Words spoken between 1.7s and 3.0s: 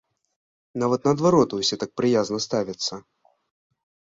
так прыязна ставяцца.